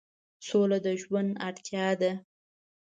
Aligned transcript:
سوله 0.47 0.77
د 0.85 0.87
ژوند 1.01 1.31
اړتیا 1.47 1.87
ده. 2.01 2.11